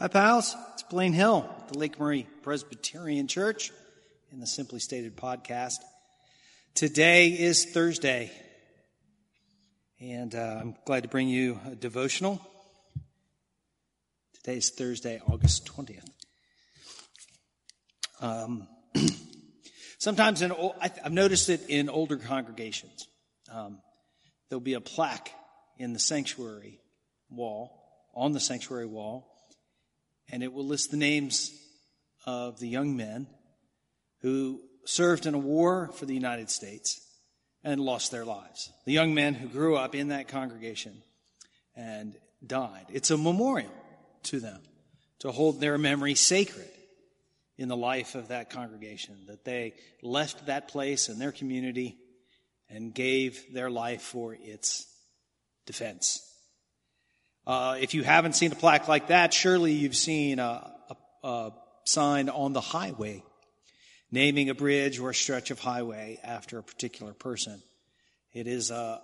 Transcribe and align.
Hi, 0.00 0.06
pals. 0.06 0.54
It's 0.74 0.84
Blaine 0.84 1.12
Hill, 1.12 1.52
the 1.72 1.76
Lake 1.76 1.98
Murray 1.98 2.28
Presbyterian 2.42 3.26
Church, 3.26 3.72
in 4.30 4.38
the 4.38 4.46
Simply 4.46 4.78
Stated 4.78 5.16
podcast. 5.16 5.78
Today 6.76 7.30
is 7.30 7.64
Thursday, 7.64 8.30
and 9.98 10.36
uh, 10.36 10.58
I'm 10.60 10.76
glad 10.84 11.02
to 11.02 11.08
bring 11.08 11.26
you 11.26 11.58
a 11.66 11.74
devotional. 11.74 12.40
Today 14.34 14.58
is 14.58 14.70
Thursday, 14.70 15.20
August 15.26 15.66
20th. 15.66 16.08
Um, 18.20 18.68
sometimes 19.98 20.42
in, 20.42 20.52
I've 20.80 21.12
noticed 21.12 21.48
it 21.48 21.62
in 21.68 21.88
older 21.88 22.18
congregations. 22.18 23.08
Um, 23.52 23.80
there'll 24.48 24.60
be 24.60 24.74
a 24.74 24.80
plaque 24.80 25.32
in 25.76 25.92
the 25.92 25.98
sanctuary 25.98 26.78
wall, 27.28 27.72
on 28.14 28.30
the 28.30 28.38
sanctuary 28.38 28.86
wall, 28.86 29.34
and 30.30 30.42
it 30.42 30.52
will 30.52 30.66
list 30.66 30.90
the 30.90 30.96
names 30.96 31.50
of 32.26 32.58
the 32.60 32.68
young 32.68 32.96
men 32.96 33.26
who 34.20 34.60
served 34.84 35.26
in 35.26 35.34
a 35.34 35.38
war 35.38 35.90
for 35.94 36.06
the 36.06 36.14
United 36.14 36.50
States 36.50 37.00
and 37.64 37.80
lost 37.80 38.10
their 38.10 38.24
lives. 38.24 38.72
The 38.84 38.92
young 38.92 39.14
men 39.14 39.34
who 39.34 39.48
grew 39.48 39.76
up 39.76 39.94
in 39.94 40.08
that 40.08 40.28
congregation 40.28 41.02
and 41.74 42.14
died. 42.44 42.86
It's 42.90 43.10
a 43.10 43.16
memorial 43.16 43.72
to 44.24 44.40
them 44.40 44.60
to 45.20 45.32
hold 45.32 45.60
their 45.60 45.78
memory 45.78 46.14
sacred 46.14 46.70
in 47.56 47.68
the 47.68 47.76
life 47.76 48.14
of 48.14 48.28
that 48.28 48.50
congregation, 48.50 49.16
that 49.26 49.44
they 49.44 49.74
left 50.02 50.46
that 50.46 50.68
place 50.68 51.08
and 51.08 51.20
their 51.20 51.32
community 51.32 51.98
and 52.70 52.94
gave 52.94 53.52
their 53.52 53.68
life 53.68 54.02
for 54.02 54.36
its 54.40 54.86
defense. 55.66 56.24
Uh, 57.48 57.78
if 57.80 57.94
you 57.94 58.04
haven't 58.04 58.34
seen 58.34 58.52
a 58.52 58.54
plaque 58.54 58.88
like 58.88 59.06
that, 59.06 59.32
surely 59.32 59.72
you've 59.72 59.96
seen 59.96 60.38
a, 60.38 60.70
a, 61.22 61.26
a 61.26 61.52
sign 61.84 62.28
on 62.28 62.52
the 62.52 62.60
highway 62.60 63.22
naming 64.10 64.50
a 64.50 64.54
bridge 64.54 64.98
or 64.98 65.10
a 65.10 65.14
stretch 65.14 65.50
of 65.50 65.58
highway 65.58 66.20
after 66.22 66.58
a 66.58 66.62
particular 66.62 67.14
person. 67.14 67.62
It 68.34 68.46
is, 68.46 68.70
uh, 68.70 68.98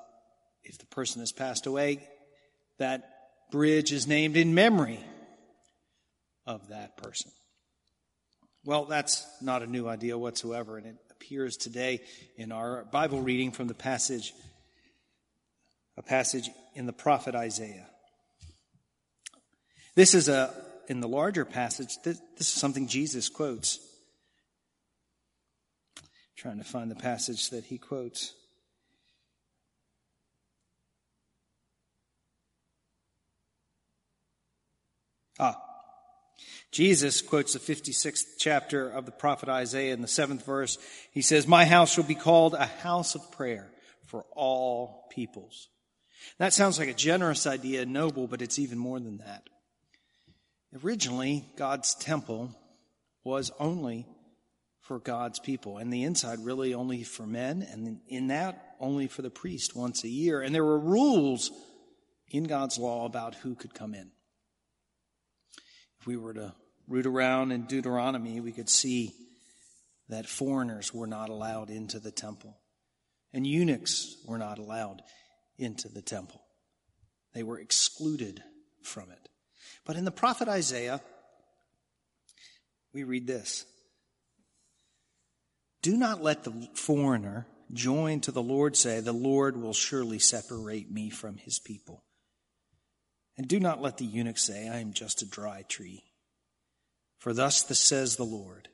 if 0.63 0.79
the 0.79 0.87
person 0.87 1.21
has 1.21 1.33
passed 1.33 1.67
away, 1.67 2.07
that 2.79 3.11
bridge 3.51 3.93
is 3.93 4.07
named 4.07 4.37
in 4.37 4.55
memory 4.55 5.01
of 6.47 6.69
that 6.69 6.99
person. 6.99 7.31
Well, 8.63 8.85
that's 8.85 9.27
not 9.41 9.63
a 9.63 9.67
new 9.67 9.89
idea 9.89 10.19
whatsoever, 10.19 10.77
and 10.77 10.87
it 10.87 10.97
appears 11.11 11.57
today 11.57 12.03
in 12.37 12.53
our 12.53 12.85
Bible 12.85 13.23
reading 13.23 13.53
from 13.53 13.69
the 13.69 13.75
passage, 13.75 14.35
a 15.97 16.03
passage 16.03 16.51
in 16.75 16.85
the 16.85 16.93
prophet 16.93 17.35
Isaiah. 17.35 17.89
This 19.95 20.15
is 20.15 20.29
a, 20.29 20.53
in 20.89 21.01
the 21.01 21.09
larger 21.09 21.45
passage, 21.45 21.97
this, 22.03 22.21
this 22.37 22.49
is 22.49 22.53
something 22.53 22.89
Jesus 22.89 23.29
quotes. 23.29 23.79
I'm 25.99 26.05
trying 26.37 26.59
to 26.59 26.65
find 26.65 26.91
the 26.91 26.97
passage 26.97 27.51
that 27.51 27.65
he 27.65 27.79
quotes. 27.79 28.35
Ah, 35.39 35.61
Jesus 36.71 37.23
quotes 37.23 37.53
the 37.53 37.61
56th 37.61 38.25
chapter 38.39 38.89
of 38.89 39.07
the 39.07 39.13
prophet 39.13 39.49
Isaiah 39.49 39.95
in 39.95 40.03
the 40.03 40.09
seventh 40.09 40.45
verse. 40.45 40.77
He 41.13 41.23
says, 41.23 41.47
My 41.47 41.65
house 41.65 41.93
shall 41.93 42.05
be 42.05 42.17
called 42.17 42.55
a 42.55 42.67
house 42.67 43.15
of 43.15 43.31
prayer 43.31 43.71
for 44.07 44.25
all 44.35 45.07
peoples. 45.11 45.69
That 46.39 46.53
sounds 46.53 46.79
like 46.79 46.89
a 46.89 46.95
generous 46.95 47.47
idea, 47.47 47.87
noble, 47.87 48.27
but 48.27 48.43
it's 48.43 48.59
even 48.59 48.79
more 48.79 48.99
than 48.99 49.19
that. 49.19 49.49
Originally, 50.83 51.45
God's 51.57 51.95
temple 51.95 52.51
was 53.23 53.53
only 53.61 54.07
for 54.81 54.99
God's 54.99 55.39
people, 55.39 55.79
and 55.79 55.93
the 55.93 56.03
inside 56.03 56.41
really 56.45 56.75
only 56.75 57.05
for 57.05 57.27
men, 57.27 57.67
and 57.71 58.01
in 58.09 58.27
that, 58.29 58.75
only 58.81 59.07
for 59.07 59.23
the 59.23 59.31
priest 59.31 59.77
once 59.77 60.05
a 60.05 60.09
year. 60.09 60.41
And 60.41 60.55
there 60.55 60.65
were 60.65 60.79
rules 60.79 61.51
in 62.29 62.45
God's 62.45 62.79
law 62.79 63.07
about 63.07 63.37
who 63.37 63.55
could 63.55 63.73
come 63.73 63.95
in. 63.95 64.11
If 66.01 66.07
we 66.07 66.17
were 66.17 66.35
to 66.35 66.55
root 66.87 67.07
around 67.07 67.53
in 67.53 67.67
Deuteronomy, 67.67 68.41
we 68.41 68.53
could 68.53 68.69
see 68.69 69.15
that 70.09 70.27
foreigners 70.27 70.93
were 70.93 71.07
not 71.07 71.31
allowed 71.31 71.71
into 71.71 71.99
the 71.99 72.13
temple, 72.13 72.59
and 73.33 73.47
eunuchs 73.47 74.17
were 74.27 74.39
not 74.39 74.59
allowed 74.59 75.03
into 75.57 75.89
the 75.89 76.03
temple. 76.03 76.43
They 77.33 77.43
were 77.43 77.59
excluded 77.59 78.43
from 78.83 79.11
it. 79.11 79.29
But 79.85 79.97
in 79.97 80.05
the 80.05 80.11
prophet 80.11 80.49
Isaiah, 80.49 81.01
we 82.93 83.05
read 83.05 83.27
this 83.27 83.67
Do 85.83 85.97
not 85.97 86.23
let 86.23 86.45
the 86.45 86.69
foreigner 86.75 87.47
join 87.73 88.21
to 88.21 88.33
the 88.33 88.43
Lord 88.43 88.77
say, 88.77 89.01
The 89.01 89.13
Lord 89.13 89.57
will 89.57 89.75
surely 89.75 90.19
separate 90.19 90.91
me 90.91 91.11
from 91.11 91.37
his 91.37 91.59
people. 91.59 92.05
And 93.37 93.49
do 93.49 93.59
not 93.59 93.83
let 93.83 93.99
the 93.99 94.05
eunuch 94.05 94.39
say, 94.39 94.69
I 94.69 94.79
am 94.79 94.93
just 94.93 95.23
a 95.23 95.29
dry 95.29 95.65
tree. 95.69 96.05
For 97.19 97.33
thus 97.33 97.63
the 97.63 97.75
says 97.75 98.17
the 98.17 98.25
Lord. 98.25 98.69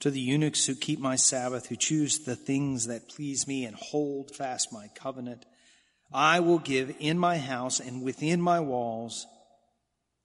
To 0.00 0.10
the 0.10 0.20
eunuchs 0.20 0.66
who 0.66 0.74
keep 0.74 1.00
my 1.00 1.16
Sabbath, 1.16 1.66
who 1.66 1.76
choose 1.76 2.20
the 2.20 2.36
things 2.36 2.86
that 2.86 3.08
please 3.08 3.46
me 3.46 3.64
and 3.64 3.76
hold 3.76 4.34
fast 4.34 4.72
my 4.72 4.88
covenant, 4.94 5.44
I 6.12 6.40
will 6.40 6.58
give 6.58 6.94
in 6.98 7.18
my 7.18 7.38
house 7.38 7.80
and 7.80 8.02
within 8.02 8.40
my 8.40 8.60
walls 8.60 9.26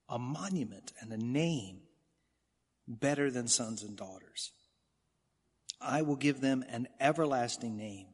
a 0.09 0.19
monument 0.19 0.93
and 0.99 1.11
a 1.11 1.17
name 1.17 1.79
better 2.87 3.29
than 3.29 3.47
sons 3.47 3.83
and 3.83 3.97
daughters. 3.97 4.51
I 5.81 6.01
will 6.01 6.15
give 6.15 6.41
them 6.41 6.63
an 6.69 6.87
everlasting 6.99 7.77
name 7.77 8.07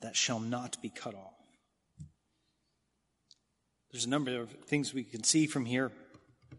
that 0.00 0.16
shall 0.16 0.40
not 0.40 0.80
be 0.82 0.88
cut 0.88 1.14
off. 1.14 1.32
There's 3.90 4.04
a 4.04 4.10
number 4.10 4.40
of 4.40 4.50
things 4.66 4.92
we 4.92 5.04
can 5.04 5.24
see 5.24 5.46
from 5.46 5.64
here. 5.64 5.90
The 6.50 6.56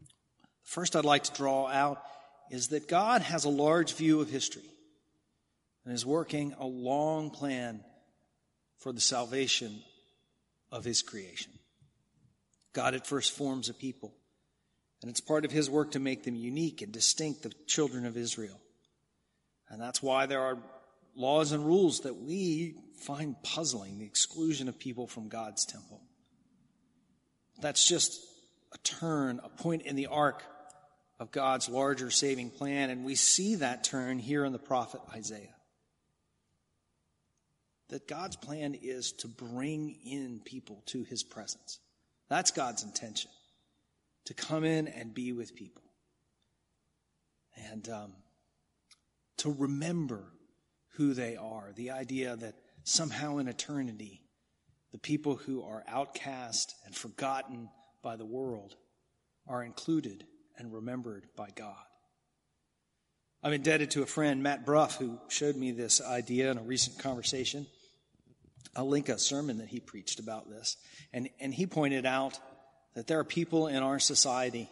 First, 0.63 0.95
I'd 0.95 1.05
like 1.05 1.23
to 1.23 1.33
draw 1.33 1.67
out 1.67 2.01
is 2.49 2.69
that 2.69 2.87
God 2.87 3.21
has 3.21 3.45
a 3.45 3.49
large 3.49 3.93
view 3.93 4.21
of 4.21 4.29
history 4.29 4.69
and 5.85 5.93
is 5.93 6.05
working 6.05 6.55
a 6.59 6.65
long 6.65 7.29
plan 7.29 7.83
for 8.79 8.91
the 8.91 9.01
salvation 9.01 9.81
of 10.71 10.83
his 10.83 11.01
creation. 11.01 11.51
God 12.77 12.93
at 12.93 13.07
first 13.07 13.31
forms 13.31 13.69
a 13.69 13.73
people. 13.73 14.13
And 15.01 15.09
it's 15.09 15.19
part 15.19 15.45
of 15.45 15.51
his 15.51 15.67
work 15.67 15.93
to 15.93 15.99
make 15.99 16.23
them 16.23 16.35
unique 16.35 16.83
and 16.83 16.91
distinct, 16.91 17.41
the 17.41 17.51
children 17.65 18.05
of 18.05 18.15
Israel. 18.15 18.61
And 19.67 19.81
that's 19.81 20.03
why 20.03 20.27
there 20.27 20.41
are 20.41 20.59
laws 21.15 21.53
and 21.53 21.65
rules 21.65 22.01
that 22.01 22.17
we 22.17 22.75
find 22.99 23.35
puzzling, 23.41 23.97
the 23.97 24.05
exclusion 24.05 24.69
of 24.69 24.77
people 24.77 25.07
from 25.07 25.27
God's 25.27 25.65
temple. 25.65 25.99
That's 27.63 27.87
just 27.87 28.23
a 28.71 28.77
turn, 28.83 29.41
a 29.43 29.49
point 29.49 29.81
in 29.81 29.95
the 29.95 30.05
arc 30.05 30.43
of 31.19 31.31
God's 31.31 31.69
larger 31.69 32.11
saving 32.11 32.51
plan, 32.51 32.91
and 32.91 33.03
we 33.03 33.15
see 33.15 33.55
that 33.55 33.85
turn 33.85 34.19
here 34.19 34.45
in 34.45 34.53
the 34.53 34.59
prophet 34.59 35.01
Isaiah. 35.15 35.55
That 37.89 38.07
God's 38.07 38.35
plan 38.35 38.75
is 38.79 39.13
to 39.13 39.27
bring 39.27 39.97
in 40.05 40.41
people 40.45 40.83
to 40.87 41.03
his 41.05 41.23
presence. 41.23 41.79
That's 42.29 42.51
God's 42.51 42.83
intention 42.83 43.31
to 44.25 44.33
come 44.33 44.63
in 44.63 44.87
and 44.87 45.13
be 45.13 45.31
with 45.31 45.55
people. 45.55 45.83
And 47.71 47.87
um, 47.89 48.13
to 49.37 49.51
remember 49.51 50.25
who 50.97 51.13
they 51.13 51.35
are. 51.35 51.71
The 51.75 51.91
idea 51.91 52.35
that 52.35 52.55
somehow 52.83 53.37
in 53.37 53.47
eternity, 53.47 54.23
the 54.91 54.97
people 54.97 55.35
who 55.35 55.63
are 55.63 55.83
outcast 55.87 56.75
and 56.85 56.95
forgotten 56.95 57.69
by 58.01 58.15
the 58.15 58.25
world 58.25 58.75
are 59.47 59.63
included 59.63 60.25
and 60.57 60.73
remembered 60.73 61.27
by 61.35 61.49
God. 61.55 61.75
I'm 63.43 63.53
indebted 63.53 63.91
to 63.91 64.01
a 64.01 64.07
friend, 64.07 64.41
Matt 64.41 64.65
Bruff, 64.65 64.97
who 64.97 65.19
showed 65.27 65.55
me 65.55 65.71
this 65.71 66.01
idea 66.01 66.49
in 66.49 66.57
a 66.57 66.63
recent 66.63 66.97
conversation. 66.97 67.67
I'll 68.77 68.87
link 68.87 69.09
a 69.09 69.17
sermon 69.17 69.57
that 69.57 69.69
he 69.69 69.79
preached 69.79 70.19
about 70.19 70.47
this. 70.47 70.77
And, 71.11 71.29
and 71.39 71.51
he 71.51 71.65
pointed 71.65 72.05
out 72.05 72.39
that 72.93 73.07
there 73.07 73.19
are 73.19 73.23
people 73.23 73.65
in 73.65 73.81
our 73.81 73.97
society 73.97 74.69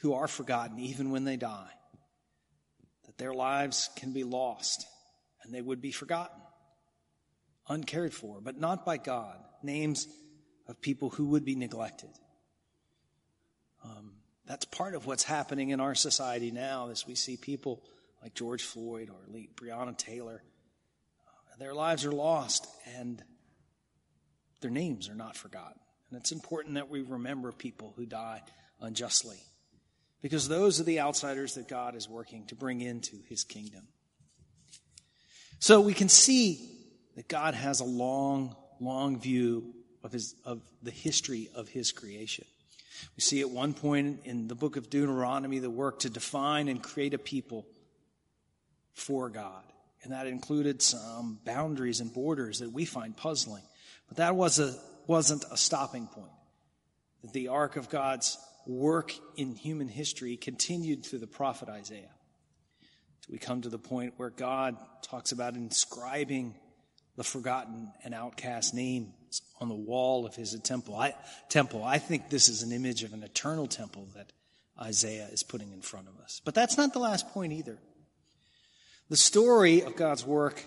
who 0.00 0.14
are 0.14 0.26
forgotten 0.26 0.78
even 0.78 1.10
when 1.10 1.24
they 1.24 1.36
die, 1.36 1.70
that 3.04 3.18
their 3.18 3.34
lives 3.34 3.90
can 3.96 4.14
be 4.14 4.24
lost 4.24 4.86
and 5.44 5.54
they 5.54 5.60
would 5.60 5.82
be 5.82 5.92
forgotten, 5.92 6.40
uncared 7.68 8.14
for, 8.14 8.40
but 8.40 8.58
not 8.58 8.86
by 8.86 8.96
God. 8.96 9.36
Names 9.62 10.08
of 10.66 10.80
people 10.80 11.10
who 11.10 11.26
would 11.26 11.44
be 11.44 11.54
neglected. 11.54 12.10
Um, 13.84 14.14
that's 14.46 14.64
part 14.64 14.94
of 14.94 15.04
what's 15.06 15.22
happening 15.22 15.68
in 15.68 15.80
our 15.80 15.94
society 15.94 16.50
now 16.50 16.88
as 16.88 17.06
we 17.06 17.14
see 17.14 17.36
people 17.36 17.82
like 18.22 18.34
George 18.34 18.62
Floyd 18.62 19.10
or 19.10 19.18
Breonna 19.56 19.96
Taylor 19.96 20.42
their 21.58 21.74
lives 21.74 22.04
are 22.04 22.12
lost 22.12 22.66
and 22.96 23.22
their 24.60 24.70
names 24.70 25.08
are 25.08 25.14
not 25.14 25.36
forgotten. 25.36 25.78
And 26.10 26.20
it's 26.20 26.32
important 26.32 26.74
that 26.74 26.88
we 26.88 27.02
remember 27.02 27.52
people 27.52 27.92
who 27.96 28.06
die 28.06 28.42
unjustly. 28.80 29.38
Because 30.20 30.46
those 30.46 30.80
are 30.80 30.84
the 30.84 31.00
outsiders 31.00 31.54
that 31.54 31.68
God 31.68 31.96
is 31.96 32.08
working 32.08 32.46
to 32.46 32.54
bring 32.54 32.80
into 32.80 33.16
his 33.28 33.44
kingdom. 33.44 33.88
So 35.58 35.80
we 35.80 35.94
can 35.94 36.08
see 36.08 36.68
that 37.16 37.28
God 37.28 37.54
has 37.54 37.80
a 37.80 37.84
long, 37.84 38.56
long 38.80 39.20
view 39.20 39.74
of 40.02 40.12
his, 40.12 40.34
of 40.44 40.60
the 40.82 40.90
history 40.90 41.48
of 41.54 41.68
his 41.68 41.92
creation. 41.92 42.44
We 43.16 43.20
see 43.20 43.40
at 43.40 43.50
one 43.50 43.74
point 43.74 44.20
in 44.24 44.48
the 44.48 44.54
book 44.54 44.76
of 44.76 44.90
Deuteronomy 44.90 45.58
the 45.58 45.70
work 45.70 46.00
to 46.00 46.10
define 46.10 46.68
and 46.68 46.82
create 46.82 47.14
a 47.14 47.18
people 47.18 47.66
for 48.92 49.28
God. 49.28 49.64
And 50.02 50.12
that 50.12 50.26
included 50.26 50.82
some 50.82 51.38
boundaries 51.44 52.00
and 52.00 52.12
borders 52.12 52.58
that 52.58 52.72
we 52.72 52.84
find 52.84 53.16
puzzling. 53.16 53.62
But 54.08 54.16
that 54.16 54.34
was 54.34 54.58
a, 54.58 54.74
wasn't 55.06 55.44
a 55.50 55.56
stopping 55.56 56.06
point. 56.06 56.32
The 57.32 57.48
arc 57.48 57.76
of 57.76 57.88
God's 57.88 58.36
work 58.66 59.12
in 59.36 59.54
human 59.54 59.88
history 59.88 60.36
continued 60.36 61.04
through 61.04 61.20
the 61.20 61.26
prophet 61.26 61.68
Isaiah. 61.68 62.10
we 63.30 63.38
come 63.38 63.62
to 63.62 63.68
the 63.68 63.78
point 63.78 64.14
where 64.16 64.30
God 64.30 64.76
talks 65.02 65.32
about 65.32 65.54
inscribing 65.54 66.54
the 67.16 67.24
forgotten 67.24 67.92
and 68.04 68.14
outcast 68.14 68.74
names 68.74 69.42
on 69.60 69.68
the 69.68 69.74
wall 69.74 70.26
of 70.26 70.34
his 70.34 70.58
temple. 70.60 70.96
I, 70.96 71.14
temple. 71.48 71.84
I 71.84 71.98
think 71.98 72.28
this 72.28 72.48
is 72.48 72.62
an 72.62 72.72
image 72.72 73.04
of 73.04 73.12
an 73.12 73.22
eternal 73.22 73.66
temple 73.66 74.08
that 74.16 74.32
Isaiah 74.80 75.28
is 75.30 75.42
putting 75.42 75.72
in 75.72 75.82
front 75.82 76.08
of 76.08 76.18
us. 76.22 76.40
But 76.44 76.54
that's 76.54 76.76
not 76.76 76.92
the 76.92 76.98
last 76.98 77.28
point 77.30 77.52
either. 77.52 77.78
The 79.12 79.18
story 79.18 79.82
of 79.82 79.94
God's 79.94 80.24
work 80.24 80.64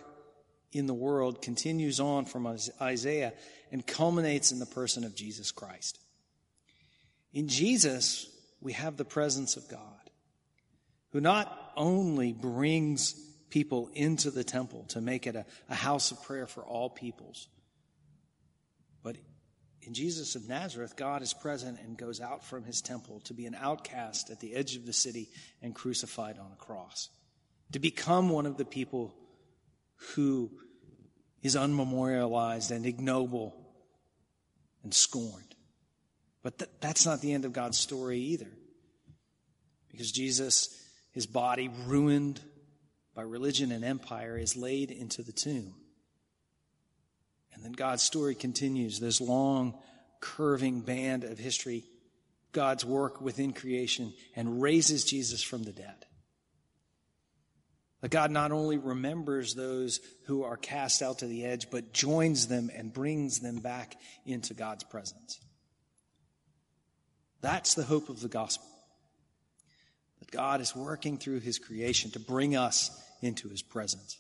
in 0.72 0.86
the 0.86 0.94
world 0.94 1.42
continues 1.42 2.00
on 2.00 2.26
from 2.26 2.46
Isaiah 2.80 3.34
and 3.72 3.88
culminates 3.88 4.52
in 4.52 4.60
the 4.60 4.68
person 4.68 5.04
of 5.04 5.16
Jesus 5.16 5.50
Christ. 5.50 5.98
In 7.34 7.48
Jesus, 7.48 8.30
we 8.62 8.74
have 8.74 8.98
the 8.98 9.04
presence 9.04 9.58
of 9.58 9.68
God, 9.68 10.12
who 11.10 11.22
not 11.22 11.72
only 11.76 12.34
brings 12.34 13.16
people 13.50 13.90
into 13.96 14.30
the 14.30 14.44
temple 14.44 14.86
to 14.90 15.02
make 15.02 15.26
it 15.26 15.36
a, 15.36 15.48
a 15.68 15.74
house 15.74 16.12
of 16.12 16.22
prayer 16.22 16.46
for 16.46 16.62
all 16.64 16.92
peoples, 16.92 17.48
but 19.02 19.16
in 19.82 19.96
Jesus 19.96 20.36
of 20.36 20.48
Nazareth, 20.48 20.96
God 20.96 21.24
is 21.24 21.34
present 21.34 21.80
and 21.80 21.98
goes 21.98 22.22
out 22.22 22.46
from 22.46 22.64
his 22.64 22.82
temple 22.82 23.22
to 23.22 23.34
be 23.34 23.48
an 23.48 23.56
outcast 23.60 24.30
at 24.30 24.40
the 24.40 24.54
edge 24.54 24.76
of 24.76 24.86
the 24.86 24.94
city 24.94 25.32
and 25.64 25.74
crucified 25.74 26.38
on 26.38 26.52
a 26.52 26.64
cross 26.64 27.10
to 27.72 27.80
become 27.80 28.30
one 28.30 28.46
of 28.46 28.58
the 28.58 28.66
people 28.66 29.14
who 30.14 30.52
is 31.42 31.56
unmemorialized 31.56 32.72
and 32.72 32.86
ignoble 32.86 33.56
and 34.84 34.94
scorned. 34.94 35.56
But 36.44 36.60
th- 36.60 36.72
that's 36.80 37.06
not 37.06 37.22
the 37.22 37.34
end 37.34 37.46
of 37.46 37.54
God's 37.54 37.78
story 37.78 38.20
either. 38.20 38.52
Because 39.90 40.12
Jesus, 40.12 40.70
his 41.12 41.26
body 41.26 41.70
ruined 41.86 42.42
by 43.16 43.24
religion 43.24 43.72
and 43.72 43.84
empire, 43.84 44.38
is 44.38 44.56
laid 44.56 44.92
into 44.92 45.24
the 45.24 45.32
tomb. 45.32 45.74
And 47.54 47.64
then 47.64 47.72
God's 47.72 48.04
story 48.04 48.36
continues, 48.36 49.00
this 49.00 49.22
long, 49.22 49.78
curving 50.20 50.82
band 50.82 51.24
of 51.24 51.40
history, 51.40 51.84
God's 52.52 52.84
work 52.84 53.22
within 53.22 53.54
creation, 53.54 54.14
and 54.36 54.62
raises 54.62 55.06
Jesus 55.06 55.42
from 55.42 55.64
the 55.64 55.72
dead. 55.72 56.06
That 58.06 58.12
God 58.12 58.30
not 58.30 58.52
only 58.52 58.78
remembers 58.78 59.56
those 59.56 60.00
who 60.28 60.44
are 60.44 60.58
cast 60.58 61.02
out 61.02 61.18
to 61.20 61.26
the 61.26 61.44
edge, 61.44 61.72
but 61.72 61.92
joins 61.92 62.46
them 62.46 62.70
and 62.72 62.94
brings 62.94 63.40
them 63.40 63.58
back 63.58 63.98
into 64.28 64.54
God's 64.54 64.84
presence. 64.84 65.40
That's 67.42 67.74
the 67.74 67.82
hope 67.82 68.10
of 68.10 68.22
the 68.22 68.28
gospel. 68.28 68.68
That 70.20 70.30
God 70.30 70.62
is 70.62 70.76
working 70.76 71.18
through 71.18 71.40
his 71.40 71.58
creation 71.58 72.12
to 72.12 72.20
bring 72.20 72.56
us 72.56 72.92
into 73.24 73.50
his 73.50 73.64
presence. 73.64 74.20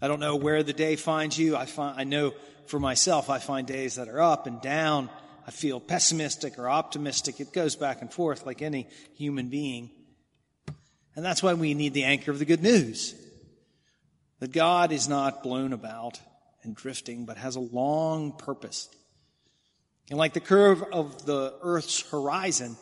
I 0.00 0.06
don't 0.06 0.20
know 0.20 0.36
where 0.36 0.62
the 0.62 0.72
day 0.72 0.94
finds 0.94 1.36
you. 1.36 1.56
I 1.56 1.66
find, 1.66 1.98
I 1.98 2.04
know 2.04 2.32
for 2.66 2.78
myself, 2.78 3.28
I 3.28 3.40
find 3.40 3.66
days 3.66 3.96
that 3.96 4.06
are 4.06 4.20
up 4.20 4.46
and 4.46 4.60
down. 4.62 5.10
I 5.44 5.50
feel 5.50 5.80
pessimistic 5.80 6.60
or 6.60 6.70
optimistic. 6.70 7.40
It 7.40 7.52
goes 7.52 7.74
back 7.74 8.02
and 8.02 8.12
forth 8.12 8.46
like 8.46 8.62
any 8.62 8.86
human 9.16 9.48
being. 9.48 9.90
And 11.18 11.24
that's 11.24 11.42
why 11.42 11.54
we 11.54 11.74
need 11.74 11.94
the 11.94 12.04
anchor 12.04 12.30
of 12.30 12.38
the 12.38 12.44
good 12.44 12.62
news. 12.62 13.12
That 14.38 14.52
God 14.52 14.92
is 14.92 15.08
not 15.08 15.42
blown 15.42 15.72
about 15.72 16.20
and 16.62 16.76
drifting, 16.76 17.24
but 17.24 17.36
has 17.36 17.56
a 17.56 17.60
long 17.60 18.30
purpose. 18.30 18.88
And 20.10 20.16
like 20.16 20.32
the 20.32 20.38
curve 20.38 20.80
of 20.92 21.26
the 21.26 21.56
earth's 21.60 22.08
horizon, 22.08 22.76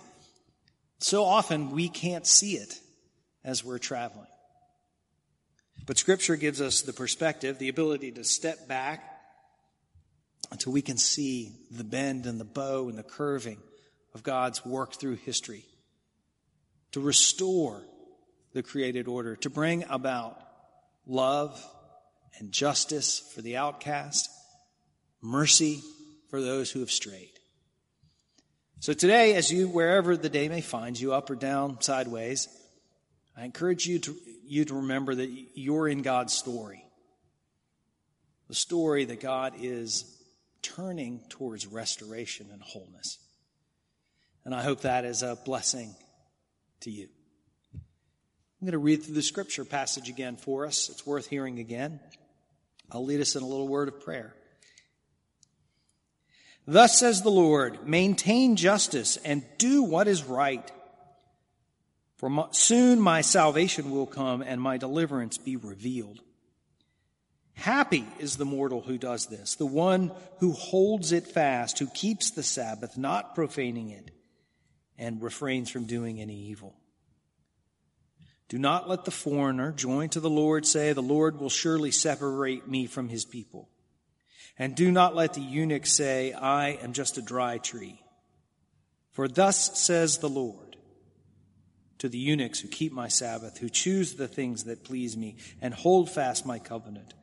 so 0.99 1.25
often 1.25 1.71
we 1.71 1.89
can't 1.89 2.27
see 2.27 2.57
it 2.57 2.79
as 3.43 3.65
we're 3.65 3.79
traveling. 3.79 4.27
But 5.87 5.97
scripture 5.97 6.37
gives 6.37 6.61
us 6.61 6.83
the 6.83 6.93
perspective, 6.93 7.59
the 7.59 7.71
ability 7.71 8.13
to 8.13 8.25
step 8.25 8.69
back 8.69 9.03
until 10.53 10.75
we 10.75 10.83
can 10.83 10.99
see 10.99 11.53
the 11.71 11.85
bend 11.85 12.27
and 12.27 12.39
the 12.39 12.45
bow 12.45 12.91
and 12.91 12.99
the 12.99 13.03
curving 13.03 13.63
of 14.15 14.23
God's 14.23 14.63
work 14.63 14.93
through 14.93 15.17
history. 15.17 15.65
To 16.93 17.01
restore 17.01 17.83
the 18.57 18.63
created 18.63 19.07
order, 19.07 19.37
to 19.37 19.51
bring 19.51 19.85
about 19.91 20.41
love 21.07 21.63
and 22.39 22.51
justice 22.51 23.21
for 23.35 23.43
the 23.43 23.59
outcast, 23.59 24.31
mercy 25.21 25.83
for 26.31 26.41
those 26.41 26.71
who 26.71 26.81
have 26.81 26.91
strayed. 26.91 27.39
So 28.81 28.95
today, 28.95 29.35
as 29.35 29.53
you, 29.53 29.69
wherever 29.69 30.17
the 30.17 30.31
day 30.31 30.49
may 30.49 30.63
find 30.63 30.99
you, 30.99 31.13
up 31.13 31.29
or 31.29 31.35
down, 31.35 31.83
sideways, 31.83 32.49
I 33.37 33.45
encourage 33.45 33.87
you 33.87 33.99
to, 33.99 34.17
you 34.47 34.65
to 34.65 34.77
remember 34.77 35.15
that 35.15 35.31
you're 35.55 35.87
in 35.87 36.01
God's 36.01 36.33
story. 36.33 36.83
The 38.49 38.55
story 38.55 39.05
that 39.05 39.21
God 39.21 39.53
is 39.61 40.19
turning 40.63 41.21
towards 41.29 41.67
restoration 41.67 42.49
and 42.51 42.63
wholeness. 42.63 43.19
And 44.47 44.55
I 44.55 44.63
hope 44.63 44.81
that 44.81 45.05
is 45.05 45.23
a 45.23 45.37
blessing 45.45 45.95
to 46.81 46.91
you. 46.91 47.09
I'm 48.61 48.67
going 48.67 48.73
to 48.73 48.79
read 48.79 49.03
through 49.03 49.15
the 49.15 49.23
scripture 49.23 49.67
passage 49.67 50.09
again 50.09 50.37
for 50.37 50.65
us. 50.65 50.89
It's 50.89 51.07
worth 51.07 51.27
hearing 51.27 51.59
again. 51.59 52.01
I'll 52.91 53.05
lead 53.05 53.21
us 53.21 53.37
in 53.37 53.43
a 53.43 53.47
little 53.47 53.69
word 53.69 53.89
of 53.89 54.01
prayer. 54.01 54.35
Thus 56.67 56.99
says 56.99 57.23
the 57.23 57.31
Lord, 57.31 57.87
maintain 57.87 58.57
justice 58.57 59.19
and 59.19 59.45
do 59.59 59.83
what 59.83 60.09
is 60.09 60.25
right. 60.25 60.71
For 62.17 62.31
my, 62.31 62.47
soon 62.53 62.99
my 62.99 63.21
salvation 63.21 63.91
will 63.91 64.07
come 64.07 64.41
and 64.41 64.61
my 64.61 64.79
deliverance 64.79 65.37
be 65.37 65.57
revealed. 65.57 66.21
Happy 67.53 68.07
is 68.19 68.37
the 68.37 68.45
mortal 68.45 68.81
who 68.81 68.97
does 68.97 69.27
this, 69.27 69.55
the 69.55 69.67
one 69.67 70.13
who 70.39 70.53
holds 70.53 71.13
it 71.13 71.27
fast, 71.27 71.79
who 71.79 71.89
keeps 71.89 72.31
the 72.31 72.43
Sabbath, 72.43 72.97
not 72.97 73.35
profaning 73.35 73.91
it, 73.91 74.11
and 74.99 75.23
refrains 75.23 75.71
from 75.71 75.85
doing 75.85 76.21
any 76.21 76.37
evil. 76.49 76.75
Do 78.49 78.59
not 78.59 78.89
let 78.89 79.05
the 79.05 79.11
foreigner 79.11 79.73
join 79.73 80.09
to 80.11 80.21
the 80.21 80.31
Lord 80.31 80.67
say, 80.67 80.93
The 80.93 81.03
Lord 81.03 81.41
will 81.41 81.51
surely 81.51 81.91
separate 81.91 82.69
me 82.69 82.87
from 82.87 83.09
his 83.09 83.25
people. 83.25 83.69
And 84.59 84.75
do 84.75 84.91
not 84.91 85.15
let 85.15 85.35
the 85.35 85.41
eunuch 85.41 85.87
say, 85.87 86.33
I 86.33 86.71
am 86.71 86.93
just 86.93 87.19
a 87.19 87.23
dry 87.23 87.59
tree. 87.59 88.01
For 89.13 89.29
thus 89.29 89.79
says 89.79 90.19
the 90.19 90.29
Lord 90.29 90.77
to 91.99 92.09
the 92.09 92.19
eunuchs 92.19 92.61
who 92.61 92.69
keep 92.69 92.93
my 92.93 93.09
Sabbath, 93.09 93.59
who 93.59 93.69
choose 93.69 94.15
the 94.15 94.29
things 94.29 94.65
that 94.65 94.85
please 94.85 95.17
me, 95.17 95.37
and 95.61 95.75
hold 95.75 96.11
fast 96.11 96.47
my 96.47 96.59
covenant. 96.59 97.15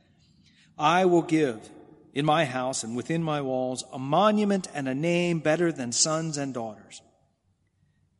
I 0.77 1.05
will 1.05 1.21
give 1.21 1.69
in 2.13 2.25
my 2.25 2.45
house 2.45 2.83
and 2.83 2.95
within 2.95 3.23
my 3.23 3.41
walls 3.41 3.83
a 3.91 3.99
monument 3.99 4.67
and 4.73 4.87
a 4.87 4.95
name 4.95 5.39
better 5.39 5.71
than 5.71 5.91
sons 5.91 6.37
and 6.37 6.53
daughters. 6.53 7.01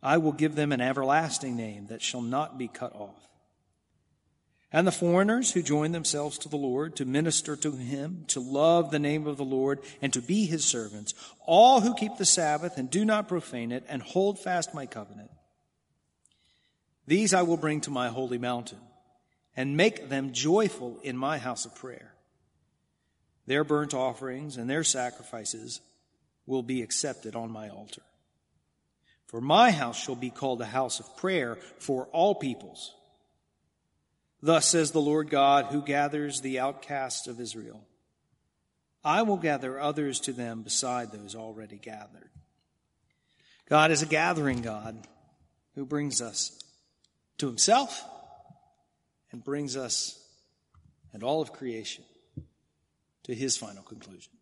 I 0.04 0.18
will 0.18 0.34
give 0.34 0.56
them 0.56 0.72
an 0.72 0.82
everlasting 0.82 1.56
name 1.56 1.88
that 1.88 2.02
shall 2.02 2.22
not 2.22 2.58
be 2.58 2.68
cut 2.68 2.94
off. 2.94 3.16
And 4.72 4.86
the 4.88 4.92
foreigners 4.92 5.52
who 5.52 5.62
join 5.62 5.92
themselves 5.92 6.40
to 6.40 6.50
the 6.50 6.58
Lord 6.58 6.96
to 6.96 7.06
minister 7.06 7.56
to 7.56 7.72
him, 7.72 8.26
to 8.30 8.40
love 8.40 8.90
the 8.90 9.00
name 9.00 9.28
of 9.28 9.38
the 9.38 9.46
Lord, 9.46 9.80
and 10.02 10.12
to 10.14 10.22
be 10.22 10.46
his 10.46 10.66
servants, 10.66 11.14
all 11.46 11.82
who 11.82 11.94
keep 11.94 12.18
the 12.18 12.26
Sabbath 12.26 12.78
and 12.78 12.90
do 12.90 13.06
not 13.06 13.28
profane 13.28 13.72
it, 13.72 13.86
and 13.88 14.02
hold 14.02 14.40
fast 14.40 14.74
my 14.74 14.88
covenant. 14.88 15.30
These 17.06 17.34
I 17.34 17.44
will 17.44 17.58
bring 17.58 17.82
to 17.82 17.92
my 17.92 18.10
holy 18.10 18.40
mountain, 18.40 18.80
and 19.56 19.78
make 19.78 20.10
them 20.10 20.34
joyful 20.34 21.00
in 21.04 21.16
my 21.18 21.38
house 21.38 21.66
of 21.66 21.76
prayer. 21.76 22.16
Their 23.46 23.64
burnt 23.64 23.94
offerings 23.94 24.58
and 24.58 24.70
their 24.70 24.84
sacrifices 24.84 25.82
will 26.46 26.64
be 26.64 26.82
accepted 26.82 27.36
on 27.36 27.52
my 27.52 27.70
altar. 27.70 28.02
For 29.34 29.42
my 29.42 29.72
house 29.72 30.00
shall 30.00 30.14
be 30.14 30.30
called 30.30 30.62
a 30.62 30.66
house 30.66 31.00
of 31.00 31.18
prayer 31.18 31.58
for 31.80 32.06
all 32.12 32.36
peoples. 32.36 32.94
Thus 34.44 34.68
says 34.68 34.92
the 34.92 35.02
Lord 35.02 35.32
God, 35.32 35.66
who 35.72 35.82
gathers 35.82 36.42
the 36.42 36.60
outcasts 36.60 37.26
of 37.26 37.40
Israel. 37.40 37.84
I 39.04 39.24
will 39.24 39.38
gather 39.38 39.80
others 39.80 40.20
to 40.20 40.34
them 40.34 40.62
beside 40.62 41.12
those 41.12 41.34
already 41.34 41.78
gathered. 41.78 42.30
God 43.68 43.90
is 43.90 44.04
a 44.04 44.06
gathering 44.06 44.62
God 44.62 45.00
who 45.74 45.84
brings 45.84 46.22
us 46.22 46.56
to 47.40 47.48
himself 47.48 48.06
and 49.32 49.44
brings 49.44 49.76
us 49.76 50.24
and 51.12 51.24
all 51.24 51.42
of 51.42 51.54
creation 51.54 52.04
to 53.24 53.34
his 53.34 53.58
final 53.58 53.82
conclusion. 53.82 54.34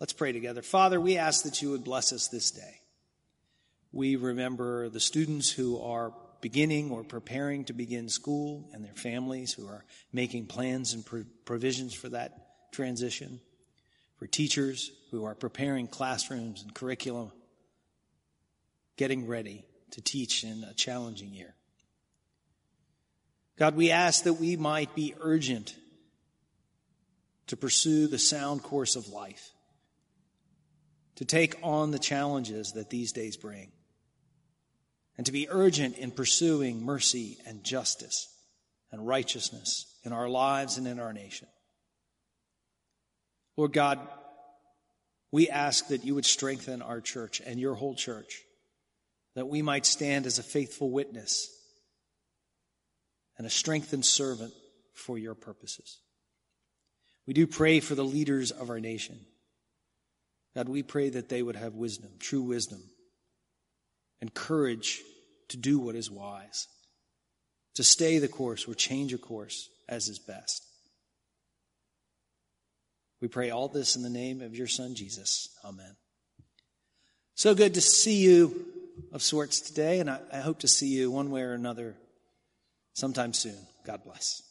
Let's 0.00 0.12
pray 0.12 0.32
together. 0.32 0.62
Father, 0.62 1.00
we 1.00 1.18
ask 1.18 1.44
that 1.44 1.62
you 1.62 1.70
would 1.70 1.84
bless 1.84 2.12
us 2.12 2.26
this 2.26 2.50
day. 2.50 2.80
We 3.96 4.16
remember 4.16 4.90
the 4.90 5.00
students 5.00 5.50
who 5.50 5.80
are 5.80 6.12
beginning 6.42 6.90
or 6.90 7.02
preparing 7.02 7.64
to 7.64 7.72
begin 7.72 8.10
school 8.10 8.68
and 8.74 8.84
their 8.84 8.92
families 8.92 9.54
who 9.54 9.66
are 9.68 9.86
making 10.12 10.48
plans 10.48 10.92
and 10.92 11.02
provisions 11.46 11.94
for 11.94 12.10
that 12.10 12.72
transition, 12.72 13.40
for 14.18 14.26
teachers 14.26 14.92
who 15.10 15.24
are 15.24 15.34
preparing 15.34 15.86
classrooms 15.86 16.62
and 16.62 16.74
curriculum, 16.74 17.32
getting 18.98 19.26
ready 19.26 19.64
to 19.92 20.02
teach 20.02 20.44
in 20.44 20.62
a 20.64 20.74
challenging 20.74 21.32
year. 21.32 21.54
God, 23.58 23.76
we 23.76 23.90
ask 23.90 24.24
that 24.24 24.34
we 24.34 24.56
might 24.56 24.94
be 24.94 25.14
urgent 25.22 25.74
to 27.46 27.56
pursue 27.56 28.08
the 28.08 28.18
sound 28.18 28.62
course 28.62 28.94
of 28.94 29.08
life, 29.08 29.52
to 31.14 31.24
take 31.24 31.56
on 31.62 31.92
the 31.92 31.98
challenges 31.98 32.72
that 32.72 32.90
these 32.90 33.12
days 33.12 33.38
bring, 33.38 33.72
and 35.16 35.26
to 35.26 35.32
be 35.32 35.48
urgent 35.50 35.96
in 35.96 36.10
pursuing 36.10 36.84
mercy 36.84 37.38
and 37.46 37.64
justice 37.64 38.28
and 38.92 39.06
righteousness 39.06 39.86
in 40.04 40.12
our 40.12 40.28
lives 40.28 40.78
and 40.78 40.86
in 40.86 41.00
our 41.00 41.12
nation. 41.12 41.48
Lord 43.56 43.72
God, 43.72 43.98
we 45.32 45.48
ask 45.48 45.88
that 45.88 46.04
you 46.04 46.14
would 46.14 46.26
strengthen 46.26 46.82
our 46.82 47.00
church 47.00 47.40
and 47.44 47.58
your 47.58 47.74
whole 47.74 47.94
church, 47.94 48.42
that 49.34 49.48
we 49.48 49.62
might 49.62 49.86
stand 49.86 50.26
as 50.26 50.38
a 50.38 50.42
faithful 50.42 50.90
witness 50.90 51.50
and 53.38 53.46
a 53.46 53.50
strengthened 53.50 54.04
servant 54.04 54.52
for 54.94 55.18
your 55.18 55.34
purposes. 55.34 56.00
We 57.26 57.34
do 57.34 57.46
pray 57.46 57.80
for 57.80 57.94
the 57.94 58.04
leaders 58.04 58.50
of 58.50 58.70
our 58.70 58.80
nation. 58.80 59.18
God, 60.54 60.68
we 60.68 60.82
pray 60.82 61.10
that 61.10 61.28
they 61.28 61.42
would 61.42 61.56
have 61.56 61.74
wisdom, 61.74 62.12
true 62.18 62.42
wisdom, 62.42 62.82
and 64.26 64.34
courage 64.34 65.02
to 65.50 65.56
do 65.56 65.78
what 65.78 65.94
is 65.94 66.10
wise, 66.10 66.66
to 67.76 67.84
stay 67.84 68.18
the 68.18 68.26
course 68.26 68.66
or 68.66 68.74
change 68.74 69.12
a 69.12 69.18
course 69.18 69.68
as 69.88 70.08
is 70.08 70.18
best. 70.18 70.66
We 73.20 73.28
pray 73.28 73.50
all 73.50 73.68
this 73.68 73.94
in 73.94 74.02
the 74.02 74.10
name 74.10 74.42
of 74.42 74.56
your 74.56 74.66
Son, 74.66 74.96
Jesus. 74.96 75.48
Amen. 75.64 75.94
So 77.36 77.54
good 77.54 77.74
to 77.74 77.80
see 77.80 78.16
you 78.16 78.66
of 79.12 79.22
sorts 79.22 79.60
today, 79.60 80.00
and 80.00 80.10
I, 80.10 80.18
I 80.32 80.38
hope 80.38 80.58
to 80.60 80.68
see 80.68 80.88
you 80.88 81.08
one 81.08 81.30
way 81.30 81.42
or 81.42 81.52
another 81.52 81.94
sometime 82.94 83.32
soon. 83.32 83.58
God 83.86 84.02
bless. 84.02 84.42